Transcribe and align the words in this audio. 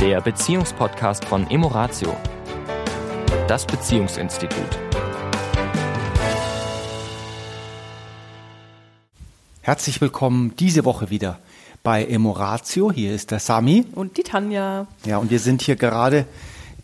der 0.00 0.22
Beziehungspodcast 0.22 1.26
von 1.26 1.50
Emoratio, 1.50 2.16
das 3.46 3.66
Beziehungsinstitut. 3.66 4.78
Herzlich 9.60 10.00
willkommen 10.00 10.56
diese 10.58 10.86
Woche 10.86 11.10
wieder 11.10 11.38
bei 11.82 12.06
Emoratio. 12.06 12.90
Hier 12.90 13.14
ist 13.14 13.30
der 13.30 13.40
Sami. 13.40 13.84
Und 13.94 14.16
die 14.16 14.22
Tanja. 14.22 14.86
Ja, 15.04 15.18
und 15.18 15.30
wir 15.30 15.38
sind 15.38 15.60
hier 15.60 15.76
gerade 15.76 16.24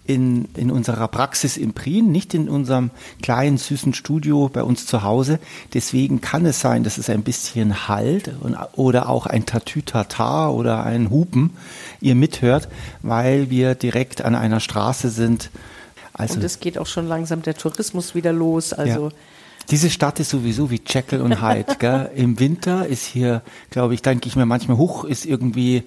in, 0.06 0.48
in 0.56 0.70
unserer 0.70 1.08
Praxis 1.08 1.56
im 1.56 1.72
Prien, 1.72 2.10
nicht 2.12 2.34
in 2.34 2.48
unserem 2.48 2.90
kleinen, 3.22 3.58
süßen 3.58 3.94
Studio 3.94 4.48
bei 4.52 4.62
uns 4.62 4.86
zu 4.86 5.02
Hause. 5.02 5.38
Deswegen 5.74 6.20
kann 6.20 6.46
es 6.46 6.60
sein, 6.60 6.84
dass 6.84 6.98
es 6.98 7.10
ein 7.10 7.22
bisschen 7.22 7.88
halt 7.88 8.32
und, 8.40 8.56
oder 8.74 9.08
auch 9.08 9.26
ein 9.26 9.46
Tatütata 9.46 10.48
oder 10.50 10.84
ein 10.84 11.10
Hupen 11.10 11.50
ihr 12.00 12.14
mithört, 12.14 12.68
weil 13.02 13.50
wir 13.50 13.74
direkt 13.74 14.22
an 14.22 14.34
einer 14.34 14.60
Straße 14.60 15.10
sind. 15.10 15.50
Also, 16.12 16.34
und 16.34 16.44
es 16.44 16.60
geht 16.60 16.78
auch 16.78 16.86
schon 16.86 17.08
langsam 17.08 17.42
der 17.42 17.54
Tourismus 17.54 18.14
wieder 18.14 18.32
los. 18.32 18.72
Also 18.72 19.08
ja. 19.08 19.14
Diese 19.70 19.90
Stadt 19.90 20.20
ist 20.20 20.30
sowieso 20.30 20.70
wie 20.70 20.80
Jekyll 20.86 21.20
und 21.20 21.42
Hyde. 21.42 21.74
Gell? 21.78 22.10
Im 22.14 22.38
Winter 22.38 22.86
ist 22.86 23.04
hier, 23.04 23.42
glaube 23.70 23.94
ich, 23.94 24.02
denke 24.02 24.28
ich 24.28 24.36
mir 24.36 24.46
manchmal, 24.46 24.76
hoch 24.76 25.04
ist 25.04 25.26
irgendwie. 25.26 25.78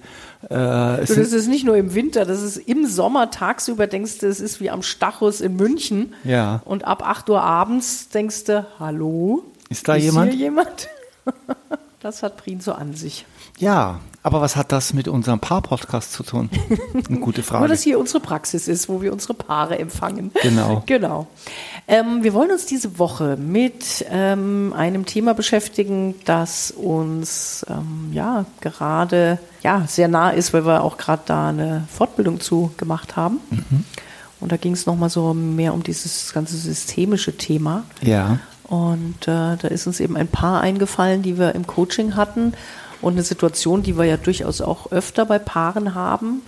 Äh, 0.42 0.48
du, 0.48 1.04
das 1.06 1.32
ist 1.32 1.48
nicht 1.48 1.64
nur 1.64 1.76
im 1.76 1.94
Winter, 1.94 2.24
das 2.24 2.42
ist 2.42 2.56
im 2.56 2.86
Sommer 2.86 3.30
tagsüber 3.30 3.86
denkst 3.86 4.18
du, 4.18 4.26
es 4.26 4.40
ist 4.40 4.60
wie 4.60 4.70
am 4.70 4.82
Stachus 4.82 5.40
in 5.40 5.56
München. 5.56 6.14
Ja. 6.24 6.62
Und 6.64 6.86
ab 6.86 7.02
8 7.06 7.28
Uhr 7.30 7.42
abends 7.42 8.08
denkst 8.08 8.44
du, 8.44 8.66
hallo? 8.78 9.44
Ist 9.68 9.88
da 9.88 9.94
ist 9.94 10.04
jemand? 10.04 10.32
Hier 10.32 10.40
jemand? 10.40 10.88
das 12.00 12.22
hat 12.22 12.36
Prin 12.36 12.60
so 12.60 12.72
an 12.72 12.94
sich. 12.94 13.24
Ja, 13.58 14.00
aber 14.22 14.40
was 14.40 14.56
hat 14.56 14.72
das 14.72 14.92
mit 14.92 15.08
unserem 15.08 15.40
Paar-Podcast 15.40 16.12
zu 16.12 16.22
tun? 16.22 16.50
Eine 17.08 17.20
gute 17.20 17.42
Frage. 17.42 17.60
Nur, 17.60 17.68
dass 17.68 17.82
hier 17.82 17.98
unsere 17.98 18.20
Praxis 18.20 18.68
ist, 18.68 18.88
wo 18.88 19.00
wir 19.00 19.12
unsere 19.12 19.34
Paare 19.34 19.78
empfangen. 19.78 20.30
Genau. 20.42 20.82
Genau. 20.86 21.26
Ähm, 21.90 22.22
wir 22.22 22.34
wollen 22.34 22.52
uns 22.52 22.66
diese 22.66 23.00
Woche 23.00 23.36
mit 23.36 24.06
ähm, 24.10 24.72
einem 24.76 25.06
Thema 25.06 25.34
beschäftigen, 25.34 26.14
das 26.24 26.70
uns 26.70 27.66
ähm, 27.68 28.10
ja 28.12 28.46
gerade 28.60 29.40
ja, 29.64 29.84
sehr 29.88 30.06
nah 30.06 30.30
ist, 30.30 30.52
weil 30.54 30.64
wir 30.64 30.84
auch 30.84 30.96
gerade 30.98 31.22
da 31.26 31.48
eine 31.48 31.88
Fortbildung 31.92 32.38
zu 32.38 32.70
gemacht 32.76 33.16
haben. 33.16 33.40
Mhm. 33.50 33.84
Und 34.38 34.52
da 34.52 34.56
ging 34.56 34.72
es 34.72 34.86
nochmal 34.86 35.10
so 35.10 35.34
mehr 35.34 35.74
um 35.74 35.82
dieses 35.82 36.32
ganze 36.32 36.56
systemische 36.56 37.36
Thema. 37.36 37.82
Ja. 38.02 38.38
Und 38.68 39.22
äh, 39.22 39.56
da 39.56 39.68
ist 39.68 39.88
uns 39.88 39.98
eben 39.98 40.16
ein 40.16 40.28
Paar 40.28 40.60
eingefallen, 40.60 41.22
die 41.22 41.38
wir 41.38 41.56
im 41.56 41.66
Coaching 41.66 42.14
hatten 42.14 42.52
und 43.00 43.14
eine 43.14 43.24
Situation, 43.24 43.82
die 43.82 43.98
wir 43.98 44.04
ja 44.04 44.16
durchaus 44.16 44.60
auch 44.60 44.92
öfter 44.92 45.26
bei 45.26 45.40
Paaren 45.40 45.96
haben, 45.96 46.42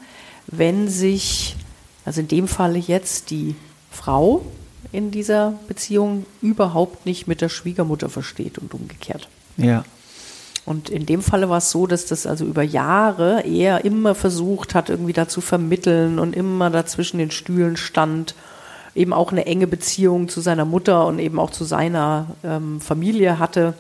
wenn 0.46 0.86
sich, 0.86 1.56
also 2.04 2.20
in 2.20 2.28
dem 2.28 2.46
Falle 2.46 2.78
jetzt 2.78 3.30
die 3.30 3.56
Frau 3.90 4.42
in 4.91 5.11
dieser 5.11 5.55
Beziehung 5.69 6.27
überhaupt 6.41 7.06
nicht 7.06 7.27
mit 7.28 7.41
der 7.41 7.48
Schwiegermutter 7.48 8.08
versteht 8.08 8.58
und 8.58 8.75
umgekehrt. 8.75 9.28
Ja. 9.56 9.84
Und 10.64 10.91
in 10.91 11.06
dem 11.06 11.22
Falle 11.22 11.48
war 11.48 11.58
es 11.58 11.70
so, 11.70 11.86
dass 11.86 12.06
das 12.06 12.27
also 12.27 12.44
über 12.44 12.62
Jahre 12.62 13.42
er 13.44 13.84
immer 13.84 14.14
versucht 14.14 14.74
hat, 14.74 14.91
irgendwie 14.91 15.12
da 15.12 15.28
zu 15.28 15.41
vermitteln 15.41 16.19
und 16.19 16.36
immer 16.36 16.70
dazwischen 16.70 17.19
den 17.19 17.33
Stühlen 17.33 17.77
stand, 17.77 18.34
eben 18.94 19.12
auch 19.12 19.33
eine 19.33 19.47
enge 19.47 19.66
Beziehung 19.66 20.28
zu 20.28 20.41
seiner 20.41 20.64
Mutter 20.64 21.06
und 21.06 21.19
eben 21.19 21.41
auch 21.41 21.50
zu 21.50 21.64
seiner 21.64 22.27
ähm, 22.44 22.80
Familie 22.80 23.39
hatte. 23.39 23.74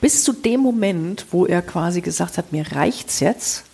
Bis 0.00 0.22
zu 0.22 0.32
dem 0.32 0.60
Moment, 0.60 1.26
wo 1.30 1.46
er 1.46 1.62
quasi 1.62 2.00
gesagt 2.00 2.38
hat, 2.38 2.52
mir 2.52 2.70
reicht's 2.72 3.20
jetzt. 3.20 3.64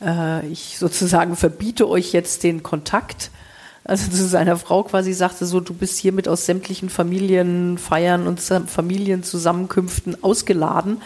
Äh, 0.00 0.46
ich 0.48 0.78
sozusagen 0.78 1.34
verbiete 1.34 1.88
euch 1.88 2.12
jetzt 2.12 2.44
den 2.44 2.62
Kontakt. 2.62 3.30
Also 3.88 4.10
zu 4.10 4.28
seiner 4.28 4.58
Frau 4.58 4.82
quasi 4.82 5.14
sagte 5.14 5.46
so, 5.46 5.60
du 5.60 5.72
bist 5.72 5.98
hiermit 5.98 6.28
aus 6.28 6.44
sämtlichen 6.44 6.90
Familienfeiern 6.90 8.26
und 8.26 8.38
Familienzusammenkünften 8.38 10.22
ausgeladen. 10.22 10.98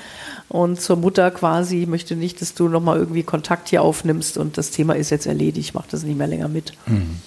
Und 0.48 0.80
zur 0.80 0.96
Mutter 0.96 1.30
quasi 1.30 1.86
möchte 1.86 2.16
nicht, 2.16 2.42
dass 2.42 2.54
du 2.54 2.68
nochmal 2.68 2.98
irgendwie 2.98 3.22
Kontakt 3.22 3.68
hier 3.68 3.82
aufnimmst 3.82 4.36
und 4.36 4.58
das 4.58 4.72
Thema 4.72 4.94
ist 4.96 5.10
jetzt 5.10 5.26
erledigt, 5.26 5.74
mach 5.74 5.86
das 5.86 6.02
nicht 6.02 6.18
mehr 6.18 6.26
länger 6.26 6.48
mit. 6.48 6.72
Mhm. 6.86 7.18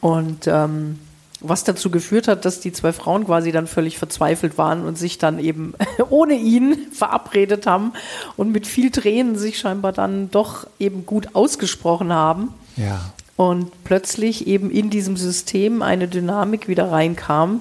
Und 0.00 0.46
ähm, 0.46 1.00
was 1.40 1.64
dazu 1.64 1.90
geführt 1.90 2.28
hat, 2.28 2.44
dass 2.44 2.60
die 2.60 2.72
zwei 2.72 2.92
Frauen 2.92 3.26
quasi 3.26 3.50
dann 3.50 3.66
völlig 3.66 3.98
verzweifelt 3.98 4.58
waren 4.58 4.86
und 4.86 4.96
sich 4.96 5.18
dann 5.18 5.40
eben 5.40 5.74
ohne 6.08 6.34
ihn 6.34 6.86
verabredet 6.92 7.66
haben 7.66 7.94
und 8.36 8.52
mit 8.52 8.68
viel 8.68 8.92
Tränen 8.92 9.36
sich 9.36 9.58
scheinbar 9.58 9.92
dann 9.92 10.30
doch 10.30 10.68
eben 10.78 11.04
gut 11.04 11.34
ausgesprochen 11.34 12.12
haben. 12.12 12.54
Ja. 12.76 13.00
Und 13.36 13.84
plötzlich 13.84 14.46
eben 14.46 14.70
in 14.70 14.90
diesem 14.90 15.16
System 15.16 15.82
eine 15.82 16.06
Dynamik 16.06 16.68
wieder 16.68 16.90
reinkam, 16.90 17.60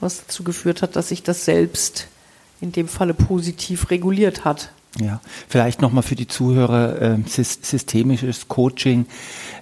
was 0.00 0.24
dazu 0.24 0.44
geführt 0.44 0.82
hat, 0.82 0.94
dass 0.94 1.08
sich 1.08 1.22
das 1.22 1.44
selbst 1.44 2.06
in 2.60 2.72
dem 2.72 2.88
Falle 2.88 3.14
positiv 3.14 3.90
reguliert 3.90 4.44
hat. 4.44 4.70
Ja, 5.00 5.20
vielleicht 5.48 5.80
nochmal 5.80 6.02
für 6.02 6.16
die 6.16 6.26
Zuhörer, 6.26 7.00
äh, 7.00 7.18
systemisches 7.26 8.48
Coaching 8.48 9.06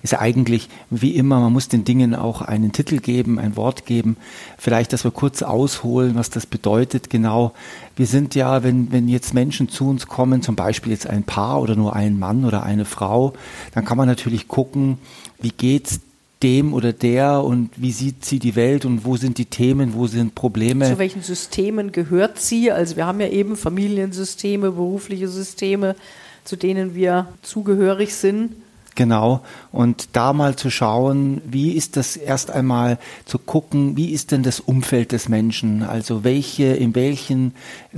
ist 0.03 0.15
eigentlich 0.15 0.71
wie 0.89 1.15
immer, 1.15 1.41
man 1.41 1.53
muss 1.53 1.69
den 1.69 1.85
Dingen 1.85 2.15
auch 2.15 2.41
einen 2.41 2.73
Titel 2.73 2.99
geben, 3.01 3.39
ein 3.39 3.55
Wort 3.55 3.85
geben. 3.85 4.17
Vielleicht, 4.57 4.95
dass 4.95 5.05
wir 5.05 5.11
kurz 5.11 5.43
ausholen, 5.43 6.15
was 6.15 6.31
das 6.31 6.47
bedeutet 6.47 7.11
genau. 7.11 7.53
Wir 7.97 8.07
sind 8.07 8.35
ja, 8.35 8.63
wenn, 8.63 8.93
wenn 8.93 9.09
jetzt 9.09 9.35
Menschen 9.35 9.69
zu 9.69 9.89
uns 9.89 10.07
kommen, 10.07 10.41
zum 10.41 10.57
Beispiel 10.57 10.93
jetzt 10.93 11.07
ein 11.07 11.25
Paar 11.25 11.61
oder 11.61 11.77
nur 11.77 11.95
ein 11.95 12.19
Mann 12.19 12.47
oder 12.47 12.63
eine 12.63 12.87
Frau, 12.87 13.35
dann 13.75 13.85
kann 13.85 13.99
man 13.99 14.09
natürlich 14.09 14.49
gucken, 14.49 14.97
wie 15.39 15.51
geht's 15.51 16.01
dem 16.43 16.75
oder 16.75 16.93
der 16.93 17.43
und 17.43 17.71
wie 17.77 17.93
sieht 17.93 18.25
sie 18.25 18.39
die 18.39 18.57
Welt 18.57 18.85
und 18.85 19.05
wo 19.05 19.17
sind 19.17 19.39
die 19.39 19.47
Themen, 19.47 19.95
wo 19.95 20.07
sind 20.07 20.35
Probleme. 20.35 20.87
Zu 20.87 20.99
welchen 20.99 21.23
Systemen 21.23 21.93
gehört 21.93 22.39
sie? 22.39 22.71
Also 22.71 22.97
wir 22.97 23.07
haben 23.07 23.21
ja 23.21 23.29
eben 23.29 23.57
Familiensysteme, 23.57 24.71
berufliche 24.71 25.29
Systeme, 25.29 25.97
zu 26.45 26.57
denen 26.57 26.95
wir 26.95 27.29
zugehörig 27.43 28.15
sind. 28.15 28.53
Genau. 28.97 29.43
Und 29.73 30.09
da 30.15 30.33
mal 30.33 30.57
zu 30.57 30.71
schauen, 30.71 31.43
wie 31.45 31.73
ist 31.73 31.99
das 31.99 32.17
erst 32.17 32.51
einmal 32.51 32.99
zu 33.27 33.39
gucken, 33.39 33.95
wie 33.97 34.13
ist 34.13 34.33
denn 34.33 34.43
das 34.43 34.59
Umfeld 34.59 35.13
des 35.13 35.29
Menschen? 35.29 35.83
Also 35.83 36.25
welche, 36.25 36.65
in 36.65 36.95
welchen 36.95 37.53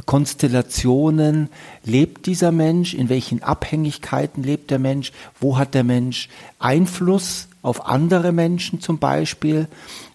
Konstellationen 0.06 1.50
lebt 1.84 2.27
dieser 2.27 2.50
Mensch? 2.50 2.94
In 2.94 3.09
welchen 3.09 3.44
Abhängigkeiten 3.44 4.43
lebt 4.43 4.72
der 4.72 4.81
Mensch? 4.81 5.12
Wo 5.41 5.56
hat 5.56 5.75
der 5.75 5.84
Mensch 5.84 6.28
Einfluss 6.59 7.48
auf 7.68 7.86
andere 7.86 8.32
Menschen 8.32 8.80
zum 8.80 8.98
Beispiel? 8.98 9.68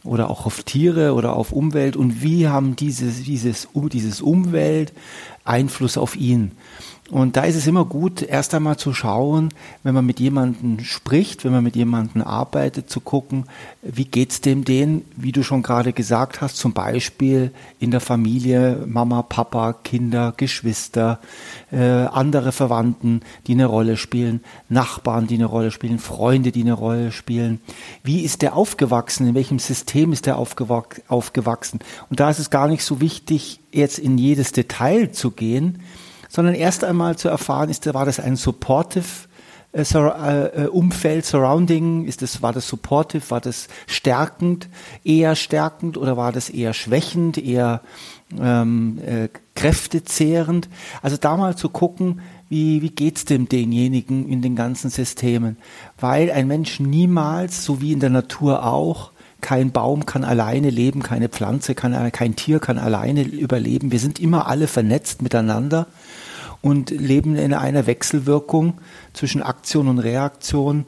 Oder 0.04 0.30
auch 0.30 0.46
auf 0.46 0.64
Tiere 0.64 1.14
oder 1.14 1.36
auf 1.36 1.52
Umwelt? 1.52 1.96
Und 1.96 2.22
wie 2.22 2.48
haben 2.48 2.76
dieses, 2.76 3.24
dieses, 3.24 3.70
dieses 3.74 4.22
Umwelt 4.22 4.92
Einfluss 5.46 5.98
auf 5.98 6.16
ihn? 6.16 6.52
Und 7.14 7.38
da 7.38 7.44
ist 7.44 7.56
es 7.56 7.68
immer 7.68 7.86
gut, 7.86 8.24
erst 8.24 8.56
einmal 8.56 8.78
zu 8.78 8.92
schauen, 8.92 9.50
wenn 9.84 9.94
man 9.94 10.04
mit 10.04 10.20
jemandem 10.20 10.80
spricht, 10.80 11.46
wenn 11.46 11.52
man 11.52 11.64
mit 11.64 11.76
jemandem 11.76 12.24
arbeitet, 12.24 12.90
zu 12.90 13.02
gucken, 13.02 13.46
wie 13.84 14.06
geht's 14.06 14.42
dem 14.42 14.66
den, 14.66 15.06
wie 15.16 15.32
du 15.32 15.44
schon 15.44 15.62
gerade 15.62 15.94
gesagt 15.94 16.42
hast, 16.42 16.58
zum 16.58 16.74
Beispiel 16.74 17.52
in 17.78 17.92
der 17.92 18.00
Familie, 18.00 18.84
Mama, 18.88 19.22
Papa, 19.22 19.74
Kinder, 19.74 20.34
Geschwister, 20.36 21.20
äh, 21.72 21.78
andere 21.78 22.52
Verwandten, 22.52 23.22
die 23.46 23.52
eine 23.52 23.68
Rolle 23.68 23.96
spielen, 23.96 24.42
Nachbarn, 24.68 25.28
die 25.28 25.36
eine 25.36 25.46
Rolle 25.46 25.70
spielen, 25.70 26.00
Freunde, 26.00 26.52
die 26.52 26.62
eine 26.62 26.74
Rolle 26.74 27.12
spielen. 27.12 27.62
Wie 28.04 28.22
ist 28.22 28.42
der 28.42 28.56
aufgewachsen? 28.56 29.28
In 29.28 29.36
welchem 29.36 29.60
System 29.60 30.14
ist 30.14 30.26
der 30.26 30.40
aufgewachsen? 30.40 31.80
Und 32.10 32.20
da 32.20 32.32
ist 32.32 32.40
es 32.40 32.50
gar 32.50 32.68
nicht 32.68 32.84
so 32.84 33.02
wichtig, 33.02 33.60
jetzt 33.72 34.00
in 34.00 34.18
jedes 34.18 34.52
Detail 34.52 35.12
zu 35.12 35.30
gehen, 35.30 35.78
sondern 36.34 36.56
erst 36.56 36.84
einmal 36.84 37.16
zu 37.16 37.30
erfahren, 37.30 37.70
ist, 37.70 37.94
war 37.94 38.06
das 38.06 38.20
ein 38.20 38.36
supportive 38.36 39.28
äh, 39.72 39.84
äh, 39.84 40.68
Umfeld, 40.68 41.26
Surrounding, 41.26 42.06
ist 42.06 42.24
das, 42.24 42.42
war 42.42 42.52
das 42.52 42.68
supportive, 42.68 43.30
war 43.30 43.40
das 43.40 43.68
stärkend, 43.86 44.68
eher 45.04 45.36
stärkend 45.36 45.96
oder 45.96 46.18
war 46.18 46.32
das 46.32 46.50
eher 46.50 46.74
schwächend, 46.74 47.38
eher 47.38 47.82
ähm, 48.40 49.00
äh, 49.06 49.30
kräftezehrend? 49.54 50.70
Also 51.04 51.18
da 51.18 51.38
mal 51.38 51.56
zu 51.56 51.70
gucken, 51.70 52.22
wie, 52.50 52.82
wie 52.82 52.90
geht's 52.90 53.26
dem 53.26 53.48
denjenigen 53.48 54.28
in 54.28 54.42
den 54.42 54.56
ganzen 54.56 54.90
Systemen? 54.90 55.58
Weil 56.00 56.32
ein 56.32 56.48
Mensch 56.48 56.80
niemals, 56.80 57.64
so 57.64 57.80
wie 57.80 57.94
in 57.94 58.00
der 58.00 58.10
Natur 58.10 58.66
auch, 58.66 59.12
kein 59.44 59.72
Baum 59.72 60.08
kann 60.08 60.24
alleine 60.24 60.72
leben, 60.72 61.04
keine 61.04 61.30
Pflanze 61.30 61.76
kann, 61.76 62.12
kein 62.12 62.36
Tier 62.36 62.60
kann 62.60 62.80
alleine 62.80 63.22
überleben. 63.22 63.92
Wir 63.92 64.00
sind 64.00 64.20
immer 64.20 64.48
alle 64.48 64.66
vernetzt 64.66 65.22
miteinander 65.22 65.86
und 66.62 66.90
leben 66.90 67.36
in 67.36 67.54
einer 67.54 67.86
Wechselwirkung 67.86 68.80
zwischen 69.14 69.44
Aktion 69.44 69.88
und 69.88 70.00
Reaktion, 70.00 70.86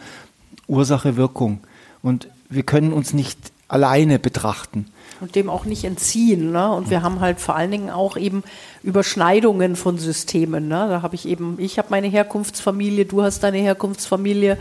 Ursache, 0.68 1.18
Wirkung. 1.18 1.60
Und 2.02 2.30
wir 2.50 2.63
können 2.63 2.94
uns 2.94 3.13
nicht 3.13 3.38
alleine 3.68 4.19
betrachten. 4.19 4.88
Und 5.19 5.36
dem 5.36 5.50
auch 5.50 5.66
nicht 5.66 5.84
entziehen. 5.84 6.52
Ne? 6.52 6.72
Und 6.72 6.90
wir 6.90 7.02
haben 7.02 7.19
halt 7.19 7.42
vor 7.42 7.56
allen 7.56 7.72
Dingen 7.72 7.90
auch 7.90 8.16
eben 8.16 8.44
Überschneidungen 8.84 9.75
von 9.75 9.98
Systemen. 9.98 10.68
Ne? 10.68 10.88
Da 10.90 11.02
habe 11.02 11.16
ich 11.16 11.28
eben, 11.28 11.57
ich 11.60 11.78
habe 11.78 11.90
meine 11.92 12.07
Herkunftsfamilie, 12.07 13.06
du 13.06 13.22
hast 13.22 13.44
deine 13.44 13.57
Herkunftsfamilie, 13.57 14.57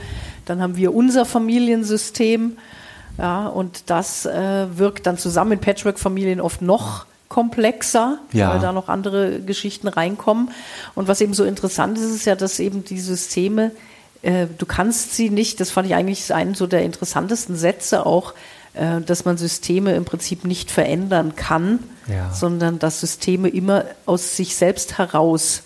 dann 0.46 0.60
haben 0.60 0.76
wir 0.76 0.94
unser 0.94 1.24
Familiensystem. 1.24 2.56
Ja, 3.18 3.46
und 3.46 3.84
das 3.90 4.26
äh, 4.26 4.66
wirkt 4.76 5.06
dann 5.06 5.18
zusammen 5.18 5.52
in 5.52 5.58
Patchwork-Familien 5.60 6.40
oft 6.40 6.62
noch 6.62 7.06
komplexer, 7.28 8.18
Ja. 8.32 8.50
weil 8.52 8.60
da 8.60 8.72
noch 8.72 8.88
andere 8.88 9.40
Geschichten 9.40 9.88
reinkommen. 9.88 10.50
Und 10.94 11.08
was 11.08 11.20
eben 11.20 11.34
so 11.34 11.44
interessant 11.44 11.98
ist, 11.98 12.04
ist 12.14 12.24
ja, 12.26 12.34
dass 12.36 12.58
eben 12.60 12.84
die 12.84 13.00
Systeme, 13.00 13.70
äh, 14.22 14.46
du 14.58 14.66
kannst 14.66 15.14
sie 15.14 15.30
nicht, 15.30 15.60
das 15.60 15.70
fand 15.70 15.86
ich 15.88 15.94
eigentlich 15.94 16.32
einen 16.34 16.54
so 16.54 16.66
der 16.66 16.82
interessantesten 16.82 17.56
Sätze 17.56 18.04
auch, 18.06 18.34
äh, 18.74 19.00
dass 19.00 19.24
man 19.24 19.36
Systeme 19.36 19.94
im 19.94 20.04
Prinzip 20.04 20.44
nicht 20.44 20.70
verändern 20.70 21.34
kann, 21.36 21.80
Ja. 22.08 22.32
sondern 22.32 22.78
dass 22.78 23.00
Systeme 23.00 23.48
immer 23.48 23.84
aus 24.06 24.36
sich 24.36 24.56
selbst 24.56 24.98
heraus 24.98 25.62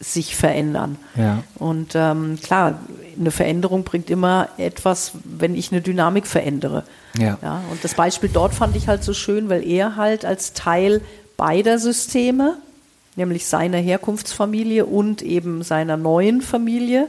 sich 0.00 0.34
verändern. 0.34 0.96
Ja. 1.14 1.44
Und 1.56 1.92
ähm, 1.94 2.38
klar, 2.42 2.80
eine 3.18 3.30
Veränderung 3.30 3.84
bringt 3.84 4.10
immer 4.10 4.48
etwas, 4.56 5.12
wenn 5.24 5.54
ich 5.54 5.72
eine 5.72 5.80
Dynamik 5.80 6.26
verändere. 6.26 6.84
Ja. 7.18 7.38
Ja, 7.42 7.62
und 7.70 7.82
das 7.84 7.94
Beispiel 7.94 8.30
dort 8.32 8.54
fand 8.54 8.76
ich 8.76 8.88
halt 8.88 9.04
so 9.04 9.14
schön, 9.14 9.48
weil 9.48 9.66
er 9.66 9.96
halt 9.96 10.24
als 10.24 10.52
Teil 10.52 11.00
beider 11.36 11.78
Systeme, 11.78 12.56
nämlich 13.16 13.46
seiner 13.46 13.78
Herkunftsfamilie 13.78 14.86
und 14.86 15.22
eben 15.22 15.62
seiner 15.62 15.96
neuen 15.96 16.42
Familie, 16.42 17.08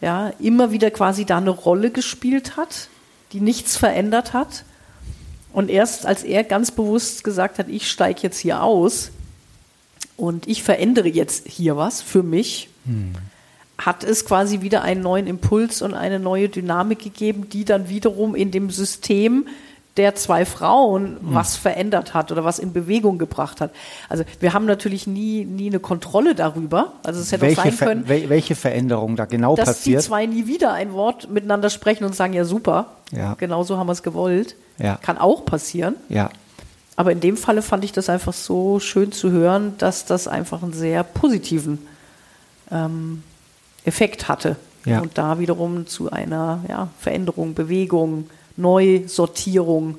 ja, 0.00 0.32
immer 0.40 0.72
wieder 0.72 0.90
quasi 0.90 1.24
da 1.24 1.38
eine 1.38 1.50
Rolle 1.50 1.90
gespielt 1.90 2.56
hat, 2.56 2.88
die 3.32 3.40
nichts 3.40 3.76
verändert 3.76 4.32
hat. 4.32 4.64
Und 5.52 5.70
erst 5.70 6.04
als 6.06 6.22
er 6.22 6.44
ganz 6.44 6.70
bewusst 6.70 7.24
gesagt 7.24 7.58
hat, 7.58 7.68
ich 7.68 7.90
steige 7.90 8.20
jetzt 8.22 8.38
hier 8.38 8.62
aus 8.62 9.10
und 10.16 10.48
ich 10.48 10.62
verändere 10.62 11.08
jetzt 11.08 11.48
hier 11.48 11.76
was 11.76 12.02
für 12.02 12.22
mich, 12.22 12.68
hat 13.78 14.04
es 14.04 14.24
quasi 14.24 14.62
wieder 14.62 14.82
einen 14.82 15.02
neuen 15.02 15.26
Impuls 15.26 15.82
und 15.82 15.94
eine 15.94 16.18
neue 16.18 16.48
Dynamik 16.48 17.00
gegeben, 17.00 17.48
die 17.50 17.64
dann 17.64 17.88
wiederum 17.88 18.34
in 18.34 18.50
dem 18.50 18.70
System 18.70 19.46
der 19.98 20.14
zwei 20.14 20.44
Frauen 20.44 21.16
was 21.22 21.56
verändert 21.56 22.12
hat 22.12 22.30
oder 22.30 22.44
was 22.44 22.58
in 22.58 22.74
Bewegung 22.74 23.16
gebracht 23.16 23.62
hat. 23.62 23.70
Also 24.10 24.24
wir 24.40 24.52
haben 24.52 24.66
natürlich 24.66 25.06
nie, 25.06 25.46
nie 25.46 25.68
eine 25.68 25.80
Kontrolle 25.80 26.34
darüber. 26.34 26.92
Also 27.02 27.20
es 27.20 27.32
hätte 27.32 27.44
auch 27.44 27.48
Welche, 27.48 27.62
sein 27.62 27.72
Ver 27.72 27.86
können, 27.86 28.04
wel- 28.06 28.28
welche 28.28 28.54
Veränderung 28.54 29.16
da 29.16 29.24
genau 29.24 29.56
dass 29.56 29.64
die 29.82 29.92
passiert? 29.92 30.02
zwei 30.02 30.26
nie 30.26 30.46
wieder 30.46 30.74
ein 30.74 30.92
Wort 30.92 31.30
miteinander 31.30 31.70
sprechen 31.70 32.04
und 32.04 32.14
sagen, 32.14 32.34
ja 32.34 32.44
super, 32.44 32.88
Ja. 33.10 33.34
genau 33.38 33.62
so 33.62 33.78
haben 33.78 33.86
wir 33.86 33.92
es 33.92 34.02
gewollt. 34.02 34.54
Ja. 34.78 34.96
Kann 35.00 35.16
auch 35.16 35.46
passieren. 35.46 35.94
Ja, 36.10 36.28
Aber 36.96 37.10
in 37.12 37.20
dem 37.20 37.38
Falle 37.38 37.62
fand 37.62 37.82
ich 37.82 37.92
das 37.92 38.10
einfach 38.10 38.34
so 38.34 38.80
schön 38.80 39.12
zu 39.12 39.30
hören, 39.30 39.76
dass 39.78 40.04
das 40.04 40.28
einfach 40.28 40.62
einen 40.62 40.74
sehr 40.74 41.04
positiven 41.04 41.78
ähm, 42.70 43.22
Effekt 43.86 44.28
hatte. 44.28 44.56
Ja. 44.84 45.00
Und 45.00 45.18
da 45.18 45.38
wiederum 45.38 45.86
zu 45.86 46.10
einer 46.10 46.64
ja, 46.68 46.88
Veränderung, 47.00 47.54
Bewegung, 47.54 48.30
Neusortierung 48.56 49.98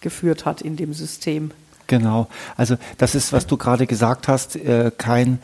geführt 0.00 0.44
hat 0.44 0.60
in 0.60 0.76
dem 0.76 0.92
System. 0.92 1.52
Genau. 1.86 2.28
Also 2.56 2.76
das 2.98 3.14
ist, 3.14 3.32
was 3.32 3.46
du 3.46 3.56
gerade 3.56 3.86
gesagt 3.86 4.28
hast, 4.28 4.56
äh, 4.56 4.92
kein, 4.96 5.40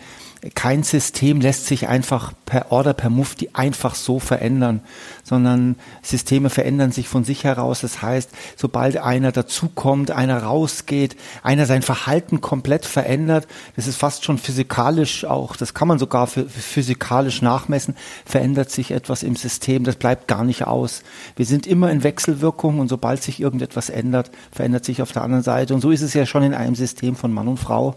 kein 0.54 0.82
System 0.82 1.40
lässt 1.40 1.66
sich 1.66 1.88
einfach 1.88 2.32
per 2.44 2.70
Order, 2.70 2.94
per 2.94 3.10
Mufti 3.10 3.50
einfach 3.52 3.94
so 3.94 4.18
verändern, 4.18 4.80
sondern 5.24 5.76
Systeme 6.02 6.50
verändern 6.50 6.92
sich 6.92 7.08
von 7.08 7.24
sich 7.24 7.44
heraus. 7.44 7.80
Das 7.80 8.02
heißt, 8.02 8.30
sobald 8.56 8.98
einer 8.98 9.32
dazukommt, 9.32 10.10
einer 10.10 10.42
rausgeht, 10.42 11.16
einer 11.42 11.66
sein 11.66 11.82
Verhalten 11.82 12.40
komplett 12.40 12.84
verändert, 12.84 13.48
das 13.74 13.86
ist 13.86 13.96
fast 13.96 14.24
schon 14.24 14.38
physikalisch 14.38 15.24
auch, 15.24 15.56
das 15.56 15.74
kann 15.74 15.88
man 15.88 15.98
sogar 15.98 16.26
phy- 16.26 16.48
physikalisch 16.48 17.42
nachmessen, 17.42 17.96
verändert 18.24 18.70
sich 18.70 18.90
etwas 18.92 19.22
im 19.22 19.36
System, 19.36 19.84
das 19.84 19.96
bleibt 19.96 20.28
gar 20.28 20.44
nicht 20.44 20.66
aus. 20.66 21.02
Wir 21.34 21.46
sind 21.46 21.66
immer 21.66 21.90
in 21.90 22.04
Wechselwirkung 22.04 22.78
und 22.78 22.88
sobald 22.88 23.22
sich 23.22 23.40
irgendetwas 23.40 23.90
ändert, 23.90 24.30
verändert 24.52 24.84
sich 24.84 25.02
auf 25.02 25.12
der 25.12 25.22
anderen 25.22 25.42
Seite. 25.42 25.74
Und 25.74 25.80
so 25.80 25.90
ist 25.90 26.02
es 26.02 26.14
ja 26.14 26.26
schon 26.26 26.42
in 26.42 26.54
einem 26.54 26.74
System 26.74 27.16
von 27.16 27.32
Mann 27.32 27.48
und 27.48 27.58
Frau. 27.58 27.96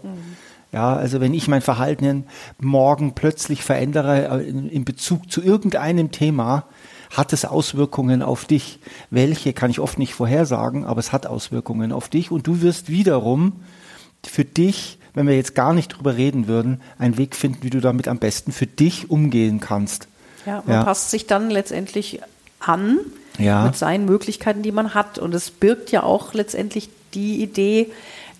Ja, 0.72 0.94
also 0.94 1.20
wenn 1.20 1.34
ich 1.34 1.48
mein 1.48 1.62
Verhalten 1.62 2.26
morgen 2.60 3.14
plötzlich 3.14 3.62
verändere 3.64 4.28
äh, 4.40 4.48
in, 4.48 4.68
in 4.68 4.84
Bezug 4.84 5.30
zu 5.30 5.42
irgendeinem 5.42 6.12
Thema, 6.12 6.64
hat 7.10 7.32
es 7.32 7.44
Auswirkungen 7.44 8.22
auf 8.22 8.44
dich. 8.44 8.78
Welche 9.10 9.52
kann 9.52 9.70
ich 9.70 9.80
oft 9.80 9.98
nicht 9.98 10.14
vorhersagen, 10.14 10.84
aber 10.84 11.00
es 11.00 11.10
hat 11.12 11.26
Auswirkungen 11.26 11.90
auf 11.90 12.08
dich 12.08 12.30
und 12.30 12.46
du 12.46 12.62
wirst 12.62 12.88
wiederum 12.88 13.54
für 14.24 14.44
dich, 14.44 14.98
wenn 15.14 15.26
wir 15.26 15.34
jetzt 15.34 15.56
gar 15.56 15.72
nicht 15.72 15.88
drüber 15.88 16.16
reden 16.16 16.46
würden, 16.46 16.80
einen 16.98 17.18
Weg 17.18 17.34
finden, 17.34 17.62
wie 17.62 17.70
du 17.70 17.80
damit 17.80 18.06
am 18.06 18.18
besten 18.18 18.52
für 18.52 18.66
dich 18.66 19.10
umgehen 19.10 19.58
kannst. 19.58 20.06
Ja, 20.46 20.62
man 20.66 20.76
Ja. 20.76 20.84
passt 20.84 21.10
sich 21.10 21.26
dann 21.26 21.50
letztendlich 21.50 22.20
an 22.60 22.98
Ja. 23.38 23.64
mit 23.64 23.74
seinen 23.76 24.04
Möglichkeiten, 24.04 24.62
die 24.62 24.70
man 24.70 24.94
hat. 24.94 25.18
Und 25.18 25.34
es 25.34 25.50
birgt 25.50 25.90
ja 25.90 26.04
auch 26.04 26.32
letztendlich 26.32 26.90
die 27.14 27.42
Idee, 27.42 27.90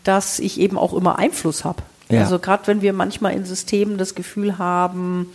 dass 0.05 0.38
ich 0.38 0.61
eben 0.61 0.79
auch 0.79 0.94
immer 0.94 1.19
Einfluss 1.19 1.65
habe. 1.65 1.83
Ja. 2.11 2.23
Also 2.23 2.39
gerade 2.39 2.67
wenn 2.67 2.83
wir 2.83 2.93
manchmal 2.93 3.35
in 3.35 3.45
Systemen 3.45 3.99
das 3.99 4.15
Gefühl 4.15 4.59
haben, 4.59 5.31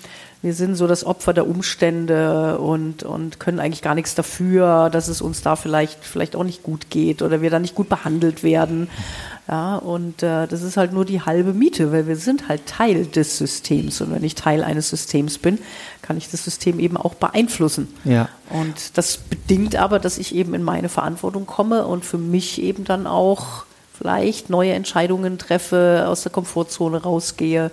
wir 0.46 0.54
sind 0.54 0.76
so 0.76 0.86
das 0.86 1.04
Opfer 1.04 1.34
der 1.34 1.48
Umstände 1.48 2.60
und, 2.60 3.02
und 3.02 3.40
können 3.40 3.60
eigentlich 3.60 3.82
gar 3.82 3.96
nichts 3.96 4.14
dafür, 4.14 4.92
dass 4.92 5.08
es 5.08 5.20
uns 5.20 5.42
da 5.42 5.56
vielleicht, 5.56 6.06
vielleicht 6.06 6.36
auch 6.36 6.44
nicht 6.44 6.62
gut 6.62 6.92
geht 6.92 7.24
oder 7.24 7.42
wir 7.42 7.50
da 7.50 7.58
nicht 7.58 7.74
gut 7.74 7.90
behandelt 7.90 8.44
werden. 8.44 8.88
Ja, 9.48 9.78
und 9.78 10.22
äh, 10.22 10.48
das 10.48 10.62
ist 10.62 10.78
halt 10.78 10.94
nur 10.94 11.04
die 11.04 11.22
halbe 11.22 11.54
Miete, 11.54 11.92
weil 11.92 12.08
wir 12.08 12.16
sind 12.16 12.48
halt 12.48 12.68
Teil 12.68 13.08
des 13.08 13.40
Systems. 13.40 14.02
Und 14.02 14.14
wenn 14.14 14.24
ich 14.24 14.36
Teil 14.36 14.64
eines 14.64 14.90
Systems 14.90 15.40
bin, 15.40 15.58
kann 16.04 16.16
ich 16.16 16.30
das 16.30 16.44
System 16.44 16.80
eben 16.80 16.98
auch 16.98 17.16
beeinflussen. 17.16 17.88
Ja. 18.04 18.30
Und 18.52 18.98
das 18.98 19.18
bedingt 19.18 19.76
aber, 19.76 19.98
dass 19.98 20.20
ich 20.20 20.36
eben 20.36 20.54
in 20.54 20.62
meine 20.62 20.90
Verantwortung 20.90 21.48
komme 21.48 21.88
und 21.88 22.06
für 22.06 22.20
mich 22.20 22.62
eben 22.62 22.86
dann 22.86 23.08
auch 23.08 23.66
vielleicht 23.98 24.50
neue 24.50 24.74
Entscheidungen 24.74 25.38
treffe, 25.38 26.06
aus 26.08 26.24
der 26.24 26.32
Komfortzone 26.32 27.02
rausgehe, 27.04 27.72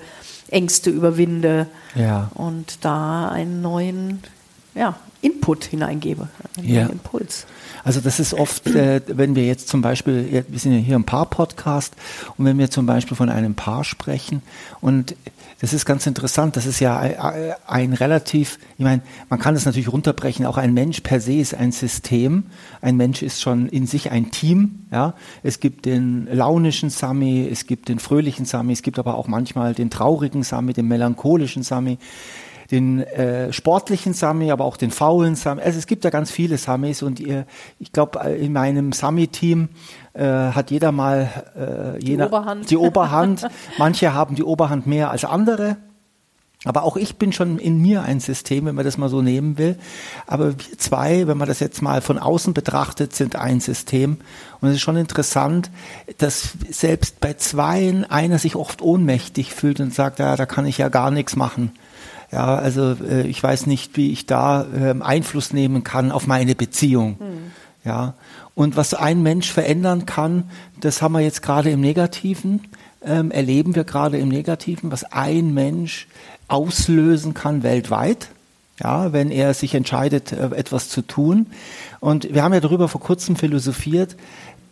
Ängste 0.49 0.91
überwinde 0.91 1.67
Ja. 1.95 2.31
und 2.35 2.85
da 2.85 3.29
einen 3.29 3.63
neuen 3.63 4.23
ja, 4.75 4.97
Input 5.23 5.65
hineingebe, 5.65 6.29
einen 6.59 6.69
Ja. 6.69 6.87
Impuls. 6.87 7.47
Also 7.85 8.01
das 8.01 8.21
ist 8.21 8.35
oft, 8.35 8.67
äh, 8.67 9.01
wenn 9.07 9.35
wir 9.35 9.47
jetzt 9.47 9.69
zum 9.69 9.81
Beispiel, 9.81 10.45
wir 10.47 10.59
sind 10.59 10.73
ja 10.73 10.79
hier 10.79 10.97
im 10.97 11.05
Paar-Podcast 11.05 11.95
und 12.37 12.45
wenn 12.45 12.59
wir 12.59 12.71
zum 12.71 12.87
Beispiel 12.87 13.17
von 13.17 13.29
einem 13.29 13.55
Paar 13.55 13.85
sprechen 13.85 14.43
und 14.81 15.17
das 15.61 15.73
ist 15.73 15.87
ganz 15.87 16.09
interessant, 16.09 16.57
das 16.57 16.67
ist 16.67 16.81
ja 16.81 16.99
ein, 16.99 17.15
ein 17.69 17.93
relativ, 17.93 18.59
ich 18.79 18.85
meine, 18.85 19.01
man 19.29 19.39
kann 19.39 19.55
das 19.55 19.65
natürlich 19.65 19.93
runterbrechen, 19.93 20.45
auch 20.45 20.57
ein 20.57 20.75
Mensch 20.75 21.01
per 21.03 21.21
se 21.21 21.35
ist 21.35 21.55
ein 21.55 21.71
System, 21.71 22.45
ein 22.81 22.97
Mensch 22.97 23.23
ist 23.23 23.41
schon 23.41 23.69
in 23.69 23.87
sich 23.87 24.11
ein 24.11 24.33
Team, 24.33 24.87
ja, 24.91 25.15
es 25.45 25.61
gibt 25.61 25.87
den 25.87 26.27
launischen 26.33 26.91
Sami, 26.91 27.49
es 27.49 27.67
gibt 27.67 27.89
den 27.89 28.01
fröhlichen 28.01 28.45
Sami, 28.45 28.73
es 28.73 28.83
gibt 28.83 28.99
aber 28.99 29.15
auch 29.15 29.29
manchmal 29.29 29.73
den 29.73 29.89
traurigen 29.89 30.43
Sami, 30.43 30.73
den 30.73 30.89
melancholischen 30.89 31.63
Sami, 31.63 31.99
den 32.73 33.01
äh, 33.01 33.53
sportlichen 33.53 34.15
Sami, 34.15 34.51
aber 34.51 34.65
auch 34.65 34.79
den 34.79 34.91
faulen 34.91 35.37
Sami. 35.37 35.61
Also 35.63 35.79
es 35.79 35.87
gibt 35.87 36.05
ja 36.05 36.11
ganz 36.11 36.31
viele 36.31 36.57
Samis 36.57 37.03
und 37.03 37.21
ihr, 37.21 37.47
ich 37.79 37.93
glaube, 37.93 38.19
in 38.21 38.55
meinem 38.55 38.93
Sami-Team 38.93 39.69
äh, 40.15 40.25
hat 40.25 40.71
jeder 40.71 40.91
mal 40.91 41.29
äh, 41.55 42.03
jeder, 42.03 42.27
Oberhand. 42.27 42.71
die 42.71 42.79
Oberhand. 42.79 43.47
Manche 43.79 44.15
haben 44.15 44.35
die 44.35 44.43
Oberhand 44.43 44.87
mehr 44.87 45.11
als 45.11 45.25
andere. 45.25 45.77
Aber 46.65 46.85
auch 46.85 46.97
ich 46.97 47.17
bin 47.17 47.33
schon 47.33 47.59
in 47.59 47.83
mir 47.83 48.05
ein 48.05 48.21
System, 48.21 48.67
wenn 48.67 48.77
man 48.77 48.85
das 48.85 48.97
mal 48.97 49.09
so 49.09 49.21
nehmen 49.21 49.59
will. 49.59 49.77
Aber 50.27 50.53
wir 50.53 50.79
zwei, 50.79 51.27
wenn 51.27 51.37
man 51.37 51.49
das 51.49 51.61
jetzt 51.61 51.83
mal 51.83 52.01
von 52.01 52.19
außen 52.19 52.55
betrachtet, 52.55 53.15
sind 53.15 53.35
ein 53.37 53.61
System. 53.61 54.19
Und 54.61 54.69
es 54.69 54.77
ist 54.77 54.81
schon 54.81 54.97
interessant, 54.97 55.71
dass 56.19 56.51
selbst 56.71 57.21
bei 57.21 57.35
zweien 57.35 58.09
einer 58.09 58.39
sich 58.39 58.55
oft 58.55 58.81
ohnmächtig 58.81 59.53
fühlt 59.53 59.81
und 59.81 59.93
sagt, 59.93 60.21
ja, 60.21 60.37
da 60.37 60.47
kann 60.47 60.65
ich 60.65 60.79
ja 60.79 60.89
gar 60.89 61.11
nichts 61.11 61.35
machen. 61.35 61.73
Ja, 62.33 62.55
also 62.57 62.97
äh, 63.07 63.27
ich 63.27 63.43
weiß 63.43 63.67
nicht, 63.67 63.97
wie 63.97 64.11
ich 64.11 64.27
da 64.27 64.67
ähm, 64.75 65.03
Einfluss 65.03 65.53
nehmen 65.53 65.85
kann 65.85 66.11
auf 66.11 66.27
meine 66.27 66.55
Beziehung. 66.55 67.19
Ja, 67.85 68.15
und 68.55 68.77
was 68.77 68.95
ein 68.95 69.23
Mensch 69.23 69.51
verändern 69.53 70.07
kann, 70.07 70.45
das 70.81 71.03
haben 71.03 71.13
wir 71.13 71.21
jetzt 71.21 71.43
gerade 71.43 71.71
im 71.71 71.81
Negativen, 71.81 72.61
ähm, 73.05 73.31
erleben 73.31 73.75
wir 73.75 73.85
gerade 73.85 74.19
im 74.19 74.29
Negativen, 74.29 74.93
was 74.93 75.05
ein 75.05 75.53
Mensch 75.53 76.07
auslösen 76.49 77.35
kann 77.35 77.63
weltweit. 77.63 78.29
Ja, 78.83 79.13
wenn 79.13 79.31
er 79.31 79.53
sich 79.55 79.75
entscheidet, 79.75 80.33
äh, 80.33 80.55
etwas 80.55 80.89
zu 80.89 81.03
tun. 81.03 81.47
Und 82.01 82.33
wir 82.33 82.43
haben 82.43 82.55
ja 82.55 82.61
darüber 82.61 82.89
vor 82.89 83.01
kurzem 83.01 83.37
philosophiert, 83.37 84.17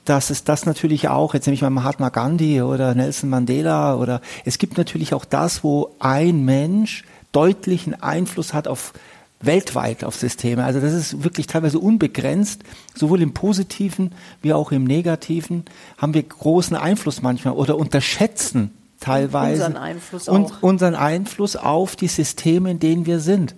dass 0.04 0.30
es 0.30 0.44
das 0.44 0.66
natürlich 0.66 1.08
auch, 1.08 1.34
jetzt 1.34 1.46
nehme 1.46 1.54
ich 1.54 1.62
mal 1.62 1.70
Mahatma 1.70 2.08
Gandhi 2.08 2.62
oder 2.62 2.94
Nelson 2.94 3.28
Mandela 3.28 3.96
oder 3.96 4.20
es 4.44 4.58
gibt 4.58 4.78
natürlich 4.78 5.14
auch 5.14 5.24
das, 5.24 5.62
wo 5.62 5.94
ein 6.00 6.44
Mensch 6.44 7.04
deutlichen 7.32 8.00
Einfluss 8.02 8.54
hat 8.54 8.68
auf 8.68 8.92
weltweit 9.40 10.04
auf 10.04 10.16
Systeme. 10.16 10.64
Also 10.64 10.80
das 10.80 10.92
ist 10.92 11.24
wirklich 11.24 11.46
teilweise 11.46 11.78
unbegrenzt, 11.78 12.62
sowohl 12.94 13.22
im 13.22 13.32
Positiven 13.32 14.12
wie 14.42 14.52
auch 14.52 14.70
im 14.70 14.84
Negativen 14.84 15.64
haben 15.96 16.12
wir 16.14 16.22
großen 16.22 16.76
Einfluss 16.76 17.22
manchmal 17.22 17.54
oder 17.54 17.78
unterschätzen 17.78 18.72
teilweise 19.00 19.64
unseren 19.64 19.82
Einfluss 19.82 20.28
und 20.28 20.62
unseren 20.62 20.94
Einfluss 20.94 21.56
auf 21.56 21.96
die 21.96 22.08
Systeme, 22.08 22.70
in 22.70 22.80
denen 22.80 23.06
wir 23.06 23.20
sind. 23.20 23.54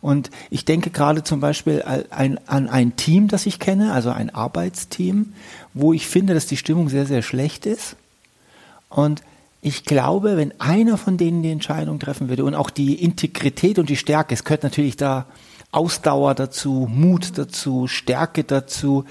Und 0.00 0.30
ich 0.50 0.64
denke 0.64 0.90
gerade 0.90 1.22
zum 1.22 1.38
Beispiel 1.38 1.84
an 2.10 2.38
ein 2.48 2.96
Team, 2.96 3.28
das 3.28 3.46
ich 3.46 3.60
kenne, 3.60 3.92
also 3.92 4.10
ein 4.10 4.34
Arbeitsteam, 4.34 5.34
wo 5.74 5.92
ich 5.92 6.08
finde, 6.08 6.34
dass 6.34 6.46
die 6.46 6.56
Stimmung 6.56 6.88
sehr, 6.88 7.06
sehr 7.06 7.22
schlecht 7.22 7.66
ist. 7.66 7.94
Und 8.88 9.22
ich 9.64 9.84
glaube, 9.84 10.36
wenn 10.36 10.60
einer 10.60 10.98
von 10.98 11.16
denen 11.16 11.44
die 11.44 11.52
Entscheidung 11.52 12.00
treffen 12.00 12.28
würde 12.28 12.44
und 12.44 12.56
auch 12.56 12.68
die 12.68 13.00
Integrität 13.00 13.78
und 13.78 13.88
die 13.88 13.96
Stärke, 13.96 14.34
es 14.34 14.42
gehört 14.42 14.64
natürlich 14.64 14.96
da 14.96 15.26
Ausdauer 15.70 16.34
dazu, 16.34 16.88
Mut 16.92 17.38
dazu, 17.38 17.86
Stärke 17.86 18.42
dazu, 18.42 19.04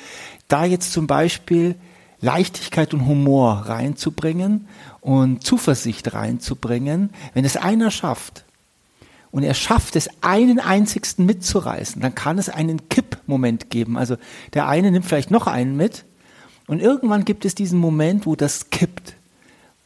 da 0.49 0.65
jetzt 0.65 0.91
zum 0.91 1.07
Beispiel 1.07 1.75
Leichtigkeit 2.19 2.93
und 2.93 3.07
Humor 3.07 3.63
reinzubringen 3.67 4.67
und 4.99 5.41
Zuversicht 5.41 6.13
reinzubringen, 6.13 7.11
wenn 7.33 7.45
es 7.45 7.55
einer 7.55 7.89
schafft 7.89 8.43
und 9.31 9.43
er 9.43 9.53
schafft 9.53 9.95
es, 9.95 10.09
einen 10.21 10.59
einzigsten 10.59 11.25
mitzureißen, 11.25 12.01
dann 12.01 12.13
kann 12.13 12.37
es 12.37 12.49
einen 12.49 12.89
Kippmoment 12.89 13.69
geben. 13.69 13.97
Also 13.97 14.17
der 14.53 14.67
eine 14.67 14.91
nimmt 14.91 15.05
vielleicht 15.05 15.31
noch 15.31 15.47
einen 15.47 15.77
mit 15.77 16.03
und 16.67 16.81
irgendwann 16.81 17.23
gibt 17.23 17.45
es 17.45 17.55
diesen 17.55 17.79
Moment, 17.79 18.25
wo 18.25 18.35
das 18.35 18.69
kippt 18.69 19.15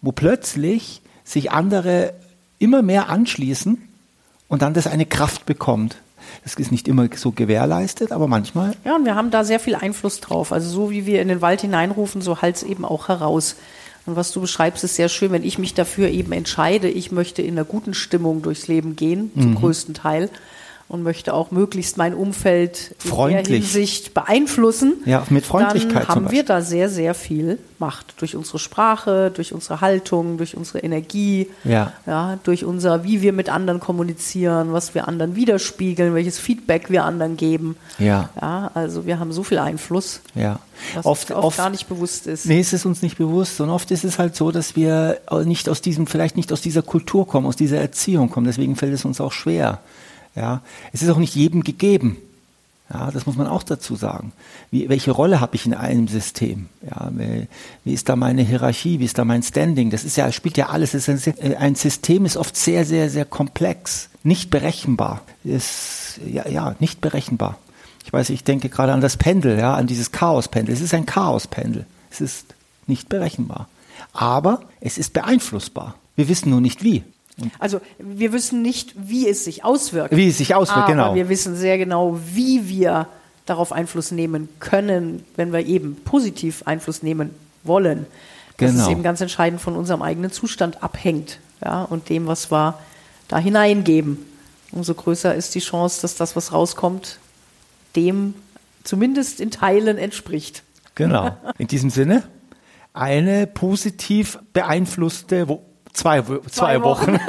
wo 0.05 0.11
plötzlich 0.11 1.01
sich 1.23 1.51
andere 1.51 2.13
immer 2.59 2.81
mehr 2.81 3.09
anschließen 3.09 3.81
und 4.47 4.61
dann 4.61 4.73
das 4.73 4.87
eine 4.87 5.05
Kraft 5.05 5.45
bekommt. 5.45 5.97
Das 6.43 6.55
ist 6.55 6.71
nicht 6.71 6.87
immer 6.87 7.07
so 7.15 7.31
gewährleistet, 7.31 8.11
aber 8.11 8.27
manchmal. 8.27 8.75
Ja, 8.83 8.95
und 8.95 9.05
wir 9.05 9.15
haben 9.15 9.31
da 9.31 9.43
sehr 9.43 9.59
viel 9.59 9.75
Einfluss 9.75 10.21
drauf. 10.21 10.51
Also 10.51 10.69
so 10.69 10.91
wie 10.91 11.05
wir 11.05 11.21
in 11.21 11.27
den 11.27 11.41
Wald 11.41 11.61
hineinrufen, 11.61 12.21
so 12.21 12.41
halt 12.41 12.57
es 12.57 12.63
eben 12.63 12.85
auch 12.85 13.07
heraus. 13.07 13.55
Und 14.05 14.15
was 14.15 14.31
du 14.31 14.41
beschreibst, 14.41 14.83
ist 14.83 14.95
sehr 14.95 15.09
schön, 15.09 15.31
wenn 15.31 15.43
ich 15.43 15.57
mich 15.57 15.73
dafür 15.73 16.09
eben 16.09 16.31
entscheide, 16.31 16.87
ich 16.87 17.11
möchte 17.11 17.41
in 17.41 17.55
einer 17.55 17.65
guten 17.65 17.95
Stimmung 17.95 18.43
durchs 18.43 18.67
Leben 18.67 18.95
gehen, 18.95 19.31
zum 19.33 19.51
mhm. 19.51 19.55
größten 19.55 19.95
Teil 19.95 20.29
und 20.87 21.01
möchte 21.01 21.33
auch 21.33 21.49
möglichst 21.49 21.97
mein 21.97 22.13
Umfeld 22.13 22.95
in 23.03 23.09
Freundlich. 23.09 23.47
der 23.47 23.55
Hinsicht 23.57 24.13
beeinflussen, 24.13 24.93
ja, 25.05 25.23
mit 25.29 25.45
Freundlichkeit 25.45 26.03
dann 26.03 26.15
haben 26.15 26.31
wir 26.31 26.45
da 26.45 26.61
sehr, 26.61 26.89
sehr 26.89 27.15
viel 27.15 27.57
Macht. 27.79 28.13
Durch 28.21 28.35
unsere 28.35 28.59
Sprache, 28.59 29.31
durch 29.31 29.51
unsere 29.51 29.81
Haltung, 29.81 30.37
durch 30.37 30.55
unsere 30.55 30.79
Energie, 30.79 31.49
ja. 31.63 31.91
Ja, 32.05 32.37
durch 32.43 32.63
unser, 32.65 33.03
wie 33.03 33.21
wir 33.21 33.33
mit 33.33 33.49
anderen 33.49 33.79
kommunizieren, 33.79 34.73
was 34.73 34.93
wir 34.93 35.07
anderen 35.07 35.35
widerspiegeln, 35.35 36.13
welches 36.13 36.37
Feedback 36.37 36.91
wir 36.91 37.03
anderen 37.03 37.35
geben. 37.35 37.77
Ja. 37.97 38.29
Ja, 38.39 38.69
also 38.75 39.07
wir 39.07 39.19
haben 39.19 39.31
so 39.31 39.41
viel 39.41 39.57
Einfluss, 39.57 40.21
ja. 40.35 40.59
was 40.93 41.05
oft, 41.05 41.31
uns 41.31 41.43
oft 41.43 41.57
gar 41.57 41.71
nicht 41.71 41.89
bewusst 41.89 42.27
ist. 42.27 42.45
Nee, 42.45 42.59
es 42.59 42.73
ist 42.73 42.85
uns 42.85 43.01
nicht 43.01 43.17
bewusst. 43.17 43.59
Und 43.59 43.71
oft 43.71 43.89
ist 43.89 44.03
es 44.03 44.19
halt 44.19 44.35
so, 44.35 44.51
dass 44.51 44.75
wir 44.75 45.19
nicht 45.45 45.67
aus 45.67 45.81
diesem, 45.81 46.05
vielleicht 46.05 46.37
nicht 46.37 46.53
aus 46.53 46.61
dieser 46.61 46.83
Kultur 46.83 47.27
kommen, 47.27 47.47
aus 47.47 47.55
dieser 47.55 47.77
Erziehung 47.79 48.29
kommen. 48.29 48.45
Deswegen 48.45 48.75
fällt 48.75 48.93
es 48.93 49.03
uns 49.03 49.19
auch 49.19 49.31
schwer. 49.31 49.79
Ja, 50.35 50.61
es 50.91 51.01
ist 51.01 51.09
auch 51.09 51.17
nicht 51.17 51.35
jedem 51.35 51.63
gegeben. 51.63 52.17
Ja, 52.93 53.09
das 53.09 53.25
muss 53.25 53.35
man 53.35 53.47
auch 53.47 53.63
dazu 53.63 53.95
sagen. 53.95 54.31
Wie, 54.69 54.89
welche 54.89 55.11
Rolle 55.11 55.41
habe 55.41 55.55
ich 55.55 55.65
in 55.65 55.73
einem 55.73 56.07
System? 56.07 56.67
Ja, 56.87 57.09
wie, 57.83 57.93
ist 57.93 58.09
da 58.09 58.15
meine 58.15 58.43
Hierarchie? 58.43 58.99
Wie 58.99 59.05
ist 59.05 59.17
da 59.17 59.25
mein 59.25 59.41
Standing? 59.41 59.89
Das 59.89 60.03
ist 60.03 60.17
ja, 60.17 60.31
spielt 60.31 60.57
ja 60.57 60.69
alles. 60.69 60.93
Ein, 61.09 61.57
ein, 61.57 61.75
System 61.75 62.25
ist 62.25 62.37
oft 62.37 62.55
sehr, 62.55 62.85
sehr, 62.85 63.09
sehr 63.09 63.25
komplex, 63.25 64.09
nicht 64.21 64.51
berechenbar. 64.51 65.21
Ist, 65.43 66.19
ja, 66.27 66.47
ja, 66.47 66.75
nicht 66.79 67.01
berechenbar. 67.01 67.57
Ich 68.05 68.13
weiß, 68.13 68.29
ich 68.29 68.43
denke 68.43 68.69
gerade 68.69 68.93
an 68.93 69.01
das 69.01 69.17
Pendel, 69.17 69.57
ja, 69.57 69.73
an 69.73 69.87
dieses 69.87 70.11
Chaospendel. 70.11 70.75
Es 70.75 70.81
ist 70.81 70.93
ein 70.93 71.07
Chaospendel. 71.07 71.87
Es 72.11 72.21
ist 72.21 72.53
nicht 72.85 73.09
berechenbar. 73.09 73.67
Aber 74.13 74.61
es 74.79 74.99
ist 74.99 75.13
beeinflussbar. 75.13 75.95
Wir 76.15 76.29
wissen 76.29 76.51
nur 76.51 76.61
nicht 76.61 76.83
wie. 76.83 77.03
Also 77.59 77.81
wir 77.99 78.31
wissen 78.31 78.61
nicht, 78.61 78.93
wie 78.95 79.27
es 79.27 79.43
sich 79.43 79.63
auswirkt. 79.63 80.15
Wie 80.15 80.29
es 80.29 80.37
sich 80.37 80.55
auswirkt, 80.55 80.83
aber 80.83 80.91
genau. 80.91 81.15
Wir 81.15 81.29
wissen 81.29 81.55
sehr 81.55 81.77
genau, 81.77 82.19
wie 82.33 82.69
wir 82.69 83.07
darauf 83.45 83.71
Einfluss 83.71 84.11
nehmen 84.11 84.49
können, 84.59 85.23
wenn 85.35 85.51
wir 85.51 85.65
eben 85.65 85.97
positiv 86.03 86.63
Einfluss 86.65 87.03
nehmen 87.03 87.31
wollen. 87.63 88.05
Das 88.57 88.71
genau. 88.71 88.83
ist 88.83 88.89
eben 88.89 89.03
ganz 89.03 89.21
entscheidend 89.21 89.61
von 89.61 89.75
unserem 89.75 90.01
eigenen 90.01 90.31
Zustand 90.31 90.81
abhängt 90.81 91.39
ja, 91.63 91.83
und 91.83 92.09
dem, 92.09 92.27
was 92.27 92.51
wir 92.51 92.79
da 93.27 93.37
hineingeben. 93.37 94.17
Umso 94.71 94.93
größer 94.93 95.35
ist 95.35 95.55
die 95.55 95.59
Chance, 95.59 96.01
dass 96.01 96.15
das, 96.15 96.35
was 96.35 96.53
rauskommt, 96.53 97.19
dem 97.95 98.33
zumindest 98.83 99.41
in 99.41 99.51
Teilen 99.51 99.97
entspricht. 99.97 100.63
Genau. 100.95 101.35
In 101.57 101.67
diesem 101.67 101.89
Sinne, 101.89 102.23
eine 102.93 103.47
positiv 103.47 104.39
beeinflusste 104.53 105.47
Zwei, 105.95 106.21
zwei, 106.21 106.39
zwei 106.49 106.83
Wochen. 106.83 107.13
Wochen. 107.13 107.15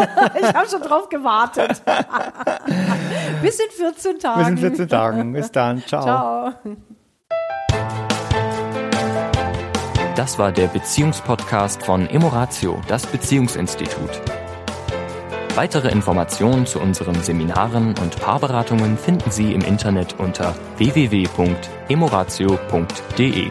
ich 0.40 0.54
habe 0.54 0.68
schon 0.68 0.82
drauf 0.82 1.08
gewartet. 1.08 1.80
Bis 3.42 3.60
in 3.60 3.70
14 3.70 4.18
Tagen. 4.18 4.40
Bis 4.40 4.48
in 4.48 4.58
14 4.58 4.88
Tagen. 4.88 5.32
Bis 5.32 5.52
dann. 5.52 5.84
Ciao. 5.86 6.02
Ciao. 6.02 6.52
Das 10.16 10.36
war 10.38 10.50
der 10.50 10.66
Beziehungspodcast 10.66 11.84
von 11.84 12.08
Emoratio, 12.08 12.80
das 12.88 13.06
Beziehungsinstitut. 13.06 14.20
Weitere 15.54 15.88
Informationen 15.88 16.66
zu 16.66 16.80
unseren 16.80 17.22
Seminaren 17.22 17.94
und 18.02 18.20
Paarberatungen 18.20 18.98
finden 18.98 19.30
Sie 19.30 19.52
im 19.52 19.60
Internet 19.60 20.18
unter 20.18 20.56
www.emoratio.de. 20.76 23.50